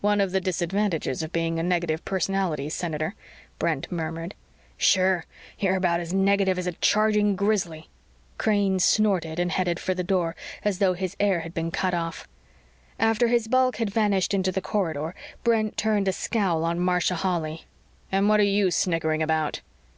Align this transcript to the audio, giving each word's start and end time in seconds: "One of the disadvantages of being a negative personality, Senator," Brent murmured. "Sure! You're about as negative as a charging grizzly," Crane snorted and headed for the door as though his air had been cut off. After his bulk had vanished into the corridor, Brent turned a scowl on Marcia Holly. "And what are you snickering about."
"One 0.00 0.22
of 0.22 0.32
the 0.32 0.40
disadvantages 0.40 1.22
of 1.22 1.30
being 1.30 1.58
a 1.58 1.62
negative 1.62 2.02
personality, 2.06 2.70
Senator," 2.70 3.14
Brent 3.58 3.92
murmured. 3.92 4.34
"Sure! 4.78 5.26
You're 5.58 5.76
about 5.76 6.00
as 6.00 6.10
negative 6.10 6.58
as 6.58 6.66
a 6.66 6.72
charging 6.72 7.36
grizzly," 7.36 7.90
Crane 8.38 8.78
snorted 8.78 9.38
and 9.38 9.52
headed 9.52 9.78
for 9.78 9.92
the 9.92 10.02
door 10.02 10.34
as 10.64 10.78
though 10.78 10.94
his 10.94 11.18
air 11.20 11.40
had 11.40 11.52
been 11.52 11.70
cut 11.70 11.92
off. 11.92 12.26
After 12.98 13.28
his 13.28 13.46
bulk 13.46 13.76
had 13.76 13.90
vanished 13.90 14.32
into 14.32 14.50
the 14.50 14.62
corridor, 14.62 15.14
Brent 15.44 15.76
turned 15.76 16.08
a 16.08 16.12
scowl 16.12 16.64
on 16.64 16.80
Marcia 16.80 17.16
Holly. 17.16 17.66
"And 18.10 18.26
what 18.26 18.40
are 18.40 18.44
you 18.44 18.70
snickering 18.70 19.22
about." 19.22 19.60